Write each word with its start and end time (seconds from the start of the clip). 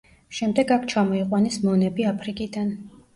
შემდეგ 0.35 0.71
აქ 0.75 0.87
ჩამოიყვანეს 0.93 1.57
მონები 1.65 2.07
აფრიკიდან. 2.13 2.73